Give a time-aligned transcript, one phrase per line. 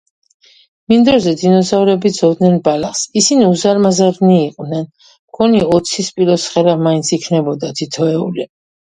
[0.93, 3.03] მინდორზე დინოზავრები ძოვდნენ ბალახს.
[3.23, 4.91] ისინი უზარმაზარნი იყვნენ.
[5.13, 8.53] მგონი, ოცი სპილოსხელა მაინც იქნებოდა თითოეული.